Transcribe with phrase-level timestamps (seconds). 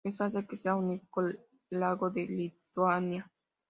[0.03, 1.21] Esto hace que sea un único
[1.69, 3.29] lago en Lituania.